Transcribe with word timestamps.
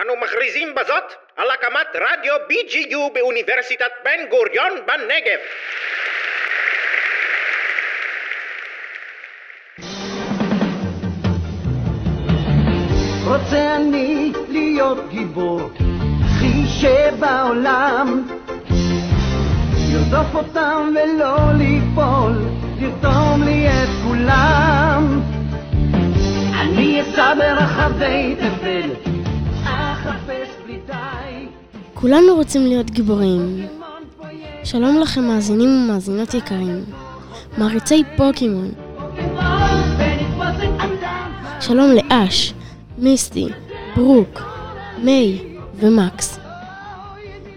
אנו 0.00 0.16
מכריזים 0.16 0.74
בזאת 0.74 1.12
על 1.36 1.50
הקמת 1.50 1.86
רדיו 1.94 2.34
BGU 2.34 3.12
באוניברסיטת 3.14 3.90
בן 4.04 4.26
גוריון 4.30 4.72
בנגב. 4.86 5.38
רוצה 13.26 13.76
אני 13.76 14.32
להיות 14.48 15.08
גיבור, 15.08 15.70
הכי 16.24 16.62
שבעולם. 16.80 18.26
לרדוף 19.92 20.34
אותם 20.34 20.94
ולא 20.94 21.36
ליפול, 21.58 22.32
לרתום 22.80 23.42
לי 23.44 23.68
את 23.68 23.88
כולם. 24.04 25.22
אני 26.60 27.00
אסע 27.02 27.34
ברחבי 27.34 28.34
די. 28.34 29.09
כולנו 31.94 32.34
רוצים 32.34 32.66
להיות 32.66 32.90
גיבורים. 32.90 33.66
שלום 34.64 34.98
לכם 34.98 35.24
מאזינים 35.24 35.68
ומאזינות 35.68 36.34
יקרים, 36.34 36.84
מעריצי 37.58 38.02
פוקימון. 38.16 38.70
שלום 41.60 41.90
לאש, 41.90 42.54
מיסטי, 42.98 43.46
ברוק, 43.96 44.40
מיי 45.02 45.56
ומקס. 45.74 46.38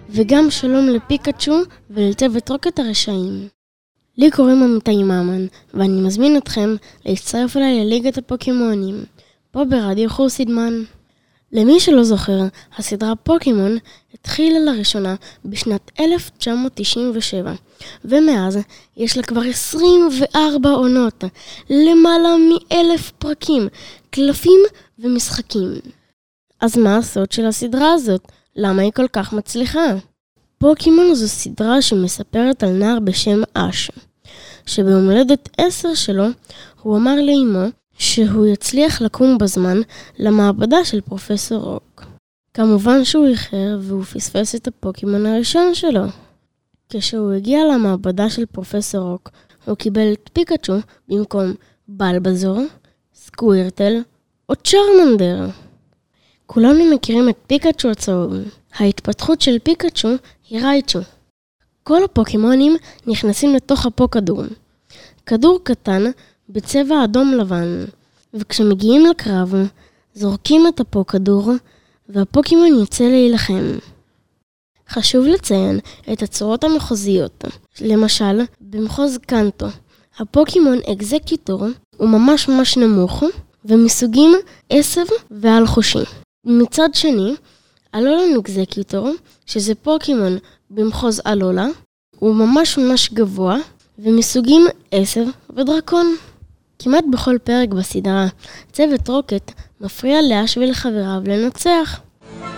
וגם 0.09 0.52
שלום 0.52 0.88
לפיקאצ'ו 0.88 1.61
ולצוות 1.89 2.50
רוקט 2.52 2.80
הרשעים. 2.80 3.47
לי 4.17 4.31
קוראים 4.31 4.63
אמיתי 4.63 5.03
ממן, 5.03 5.45
ואני 5.73 6.02
מזמין 6.02 6.38
אתכם 6.38 6.75
להצטרף 7.05 7.58
אליי 7.58 7.86
לליגת 7.86 8.17
הפוקימונים, 8.17 8.95
פה 9.52 9.66
ברדיו 9.66 10.09
חורסידמן. 10.09 10.73
למי 11.53 11.80
שלא 11.80 12.03
זוכר, 12.03 12.39
הסדרה 12.77 13.16
פוקימון 13.16 13.77
התחילה 14.13 14.59
לראשונה 14.59 15.16
בשנת 15.45 15.91
1997, 15.99 17.53
ומאז 18.05 18.59
יש 18.97 19.17
לה 19.17 19.23
כבר 19.23 19.41
24 19.41 20.69
עונות, 20.69 21.23
למעלה 21.69 22.30
מאלף 22.38 23.11
פרקים, 23.11 23.67
קלפים 24.09 24.59
ומשחקים. 25.00 25.72
אז 26.61 26.78
מה 26.78 26.97
הסוד 26.97 27.31
של 27.31 27.45
הסדרה 27.45 27.94
הזאת? 27.94 28.22
למה 28.56 28.81
היא 28.81 28.91
כל 28.91 29.08
כך 29.08 29.33
מצליחה? 29.33 29.85
פוקימון 30.58 31.16
זו 31.16 31.28
סדרה 31.28 31.81
שמספרת 31.81 32.63
על 32.63 32.69
נער 32.69 33.00
בשם 33.00 33.41
אש, 33.53 33.91
שביום 34.66 35.09
הולדת 35.09 35.50
10 35.58 35.94
שלו 35.94 36.25
הוא 36.81 36.97
אמר 36.97 37.16
לאמו 37.16 37.67
שהוא 37.97 38.45
יצליח 38.45 39.02
לקום 39.02 39.38
בזמן 39.38 39.77
למעבדה 40.19 40.86
של 40.86 41.02
פרופסור 41.02 41.63
רוק. 41.63 42.05
כמובן 42.53 43.05
שהוא 43.05 43.27
איחר 43.27 43.80
והוא 43.81 44.03
פספס 44.03 44.55
את 44.55 44.67
הפוקימון 44.67 45.25
הראשון 45.25 45.75
שלו. 45.75 46.03
כשהוא 46.89 47.31
הגיע 47.31 47.59
למעבדה 47.73 48.30
של 48.30 48.45
פרופסור 48.45 49.02
רוק, 49.02 49.30
הוא 49.66 49.75
קיבל 49.75 50.13
את 50.13 50.30
פיקאצ'ו 50.33 50.73
במקום 51.08 51.53
בלבזור, 51.88 52.59
סקווירטל 53.16 53.94
או 54.50 54.55
צ'רמנדר. 54.55 55.50
כולנו 56.45 56.95
מכירים 56.95 57.30
את 57.30 57.38
פיקאצ'ו 57.47 57.89
הצהוב. 57.89 58.33
ההתפתחות 58.75 59.41
של 59.41 59.59
פיקאצ'ו 59.59 60.09
היא 60.50 60.61
רייצ'ו. 60.61 61.00
כל 61.83 62.03
הפוקימונים 62.03 62.75
נכנסים 63.07 63.55
לתוך 63.55 63.85
הפוקדור. 63.85 64.44
כדור 65.25 65.59
קטן 65.63 66.03
בצבע 66.49 67.03
אדום 67.03 67.33
לבן, 67.33 67.86
וכשמגיעים 68.33 69.05
לקרב, 69.05 69.53
זורקים 70.13 70.67
את 70.67 70.80
הפוקדור, 70.80 71.52
והפוקימון 72.09 72.67
יוצא 72.67 73.03
להילחם. 73.03 73.77
חשוב 74.89 75.25
לציין 75.25 75.80
את 76.13 76.23
הצורות 76.23 76.63
המחוזיות. 76.63 77.45
למשל, 77.81 78.41
במחוז 78.61 79.17
קנטו, 79.17 79.67
הפוקימון 80.19 80.78
אקזקיטור 80.91 81.66
הוא 81.97 82.09
ממש 82.09 82.50
ממש 82.50 82.78
נמוך, 82.78 83.23
ומסוגים 83.66 84.31
עשב 84.69 85.06
ועל 85.31 85.68
חושי. 85.68 86.03
מצד 86.45 86.89
שני, 86.94 87.35
אלולן 87.95 88.39
אקזקיטור, 88.39 89.09
שזה 89.45 89.75
פוקימון 89.75 90.38
במחוז 90.69 91.22
אלולה, 91.28 91.68
הוא 92.19 92.35
ממש 92.35 92.78
ממש 92.78 93.13
גבוה, 93.13 93.57
ומסוגים 94.00 94.66
עשב 94.91 95.25
ודרקון. 95.56 96.16
כמעט 96.83 97.03
בכל 97.11 97.35
פרק 97.44 97.69
בסדרה, 97.69 98.25
צוות 98.71 99.09
רוקט 99.09 99.51
מפריע 99.81 100.17
לאש 100.21 100.57
ולחבריו 100.57 101.21
לנצח. 101.25 101.99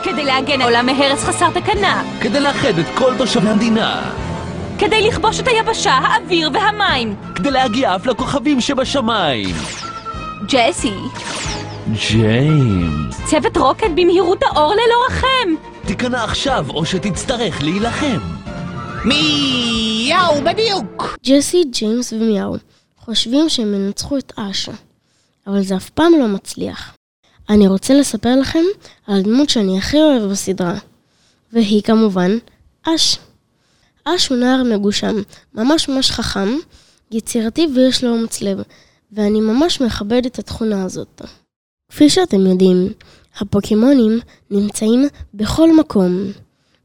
כדי 0.04 0.24
להגן 0.26 0.62
העולם 0.62 0.86
מהרס 0.86 1.24
חסר 1.24 1.50
תקנה, 1.60 2.04
כדי 2.22 2.40
לאחד 2.40 2.80
את 2.80 2.86
כל 2.98 3.14
תושבי 3.18 3.50
המדינה, 3.50 4.12
כדי 4.80 5.08
לכבוש 5.08 5.40
את 5.40 5.48
היבשה, 5.48 5.92
האוויר 5.92 6.50
והמים. 6.54 7.16
כדי 7.36 7.52
להגיע 7.52 7.96
אף 7.96 8.06
לכוכבים 8.06 8.62
שבשמיים. 8.62 9.56
ג'סי, 10.48 10.94
ג'יימס, 11.92 13.22
צוות 13.26 13.58
רוקט 13.58 13.92
במהירות 13.96 14.44
האור 14.44 14.74
ללא 14.74 14.96
רחם. 15.08 15.68
תיכנע 15.86 16.24
עכשיו 16.24 16.66
או 16.70 16.86
שתצטרך 16.86 17.64
להילחם. 17.64 18.20
מיאו 19.06 20.42
בדיוק! 20.44 21.18
ג'סי, 21.26 21.64
ג'יימס 21.72 22.14
ומיאו 22.14 22.56
חושבים 23.06 23.50
שהם 23.50 23.74
ינצחו 23.74 24.18
את 24.18 24.34
אש, 24.36 24.72
אבל 25.48 25.64
זה 25.64 25.76
אף 25.76 25.90
פעם 25.90 26.14
לא 26.20 26.28
מצליח. 26.28 26.96
אני 27.50 27.68
רוצה 27.68 27.94
לספר 27.94 28.36
לכם 28.40 28.64
על 29.08 29.20
הדמות 29.20 29.50
שאני 29.50 29.78
הכי 29.78 29.98
אוהב 29.98 30.24
בסדרה, 30.32 30.78
והיא 31.54 31.84
כמובן 31.84 32.32
אש. 32.84 33.18
אש 34.06 34.28
הוא 34.28 34.38
נער 34.38 34.64
מגושם, 34.64 35.16
ממש 35.54 35.90
ממש 35.90 36.12
חכם, 36.12 36.50
יצירתי 37.12 37.68
ויש 37.76 38.04
לו 38.04 38.10
אומץ 38.10 38.42
לב, 38.42 38.58
ואני 39.12 39.42
ממש 39.42 39.82
מכבד 39.82 40.26
את 40.26 40.40
התכונה 40.40 40.84
הזאת. 40.84 41.22
כפי 41.90 42.10
שאתם 42.10 42.46
יודעים, 42.46 42.94
הפוקימונים 43.38 44.20
נמצאים 44.52 45.08
בכל 45.34 45.76
מקום, 45.76 46.32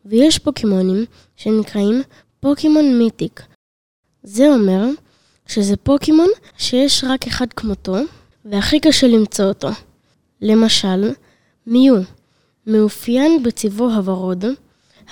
ויש 0.05 0.39
פוקימונים 0.39 1.05
שנקראים 1.37 2.03
פוקימון 2.41 2.99
מיתיק. 2.99 3.43
זה 4.23 4.49
אומר 4.49 4.85
שזה 5.51 5.77
פוקימון 5.77 6.29
שיש 6.59 7.05
רק 7.05 7.27
אחד 7.27 7.53
כמותו, 7.53 7.95
והכי 8.45 8.81
קשה 8.81 9.07
למצוא 9.07 9.45
אותו. 9.45 9.69
למשל, 10.43 11.11
מיו, 11.67 11.95
מאופיין 12.67 13.43
בצבעו 13.43 13.91
הוורוד, 13.91 14.45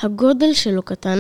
הגודל 0.02 0.52
שלו 0.52 0.82
קטן, 0.82 1.18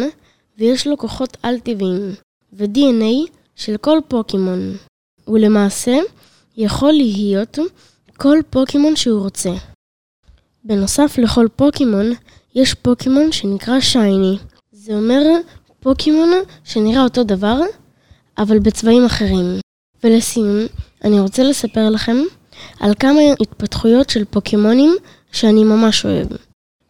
ויש 0.58 0.86
לו 0.86 0.98
כוחות 0.98 1.36
על-טבעיים, 1.42 2.14
ו-DNA 2.52 3.30
של 3.56 3.76
כל 3.76 3.98
פוקימון. 4.08 4.76
ולמעשה, 5.28 5.98
יכול 6.56 6.92
להיות 6.92 7.58
כל 8.16 8.38
פוקימון 8.50 8.96
שהוא 8.96 9.22
רוצה. 9.22 9.52
בנוסף 10.64 11.18
לכל 11.18 11.46
פוקימון, 11.56 12.12
יש 12.54 12.74
פוקימון 12.74 13.32
שנקרא 13.32 13.80
שייני. 13.80 14.38
זה 14.72 14.94
אומר 14.94 15.22
פוקימון 15.80 16.30
שנראה 16.64 17.04
אותו 17.04 17.24
דבר, 17.24 17.60
אבל 18.38 18.58
בצבעים 18.58 19.04
אחרים. 19.04 19.60
ולסיום, 20.04 20.66
אני 21.04 21.20
רוצה 21.20 21.42
לספר 21.42 21.90
לכם 21.90 22.16
על 22.80 22.94
כמה 22.94 23.20
התפתחויות 23.40 24.10
של 24.10 24.24
פוקימונים 24.24 24.96
שאני 25.32 25.64
ממש 25.64 26.04
אוהב. 26.04 26.28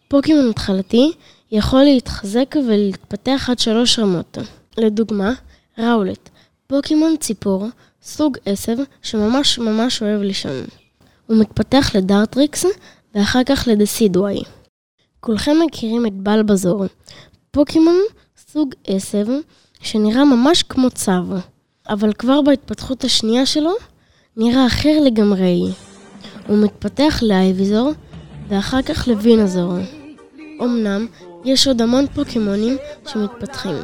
פוקימון 0.09 0.51
התחלתי 0.51 1.13
יכול 1.51 1.83
להתחזק 1.83 2.57
ולהתפתח 2.69 3.47
עד 3.51 3.59
שלוש 3.59 3.99
רמות. 3.99 4.39
לדוגמה, 4.79 5.33
ראולט, 5.79 6.29
פוקימון 6.67 7.17
ציפור, 7.21 7.67
סוג 8.03 8.39
עשב 8.45 8.77
שממש 9.03 9.59
ממש 9.59 10.03
אוהב 10.03 10.23
לישון. 10.23 10.65
הוא 11.27 11.37
מתפתח 11.37 11.91
לדארטריקס 11.95 12.67
ואחר 13.15 13.45
כך 13.47 13.69
לדסידוואי. 13.71 14.43
כולכם 15.21 15.57
מכירים 15.67 16.07
את 16.07 16.13
בלבזור, 16.13 16.85
פוקימון 17.51 17.99
סוג 18.53 18.75
עשב 18.87 19.27
שנראה 19.81 20.25
ממש 20.25 20.63
כמו 20.63 20.91
צב, 20.91 21.25
אבל 21.89 22.13
כבר 22.13 22.43
בהתפתחות 22.43 23.05
השנייה 23.05 23.47
שלו 23.47 23.73
נראה 24.37 24.67
אחר 24.67 25.01
לגמרי. 25.05 25.63
הוא 26.47 26.59
מתפתח 26.59 27.19
לאייביזור 27.23 27.93
ואחר 28.49 28.83
כך 28.83 29.09
לווינזור. 29.09 29.73
אמנם 30.63 31.07
יש 31.45 31.67
עוד 31.67 31.83
המון 31.83 32.07
פוקימונים 32.15 32.77
שמתפתחים, 33.07 33.77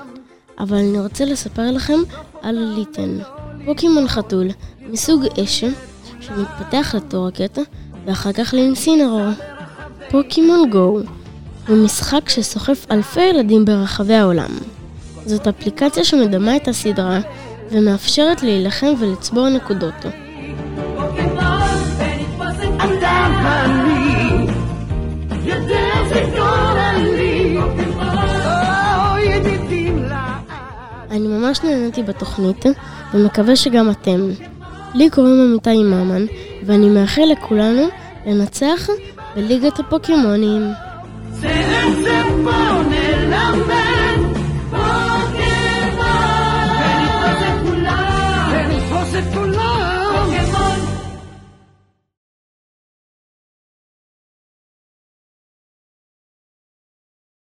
אבל 0.58 0.76
אני 0.76 1.00
רוצה 1.00 1.25
לספר 1.25 1.70
לכם 1.70 1.99
על 2.43 2.75
ליטן, 2.76 3.19
פוקימון 3.64 4.08
חתול 4.08 4.49
מסוג 4.81 5.25
אש 5.44 5.64
שמתפתח 6.20 6.94
לטורקט 6.97 7.58
ואחר 8.05 8.32
כך 8.32 8.55
לאינסינרור. 8.55 9.26
פוקימון 10.11 10.70
גו 10.70 11.00
הוא 11.69 11.85
משחק 11.85 12.29
שסוחף 12.29 12.87
אלפי 12.90 13.20
ילדים 13.20 13.64
ברחבי 13.64 14.14
העולם. 14.14 14.50
זאת 15.26 15.47
אפליקציה 15.47 16.05
שמדמה 16.05 16.56
את 16.56 16.69
הסדרה 16.69 17.19
ומאפשרת 17.71 18.43
להילחם 18.43 18.93
ולצבור 18.99 19.49
נקודות. 19.49 19.94
אני 31.11 31.29
ממש 31.29 31.61
נהניתי 31.65 32.03
בתוכנית, 32.03 32.67
ומקווה 33.15 33.56
שגם 33.56 33.91
אתם. 33.91 34.31
לי 34.94 35.11
קוראים 35.11 35.41
אמיתי 35.41 35.82
ממן, 35.82 36.26
ואני 36.67 36.88
מאחל 36.88 37.23
לכולנו 37.32 37.82
לנצח 38.26 38.88
בליגת 39.37 39.79
הפוקימונים. 39.79 40.71
זה 41.31 41.74